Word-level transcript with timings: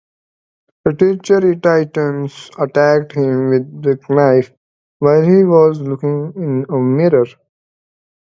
The 0.83 0.93
treacherous 0.93 1.59
Titans 1.61 2.49
attacked 2.57 3.11
him 3.13 3.49
with 3.83 4.09
knives 4.09 4.49
while 4.97 5.21
he 5.21 5.43
was 5.43 5.79
looking 5.79 6.33
in 6.35 6.61
the 6.63 6.77
mirror. 6.79 7.25